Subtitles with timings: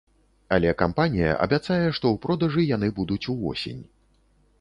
[0.55, 3.81] Але кампанія абяцае, што ў продажы яны будуць увосень.